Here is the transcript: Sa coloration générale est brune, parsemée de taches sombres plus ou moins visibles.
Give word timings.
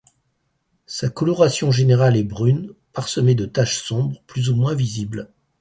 Sa 0.87 1.11
coloration 1.11 1.69
générale 1.69 2.17
est 2.17 2.23
brune, 2.23 2.73
parsemée 2.91 3.35
de 3.35 3.45
taches 3.45 3.77
sombres 3.83 4.23
plus 4.25 4.49
ou 4.49 4.55
moins 4.55 4.73
visibles. 4.73 5.29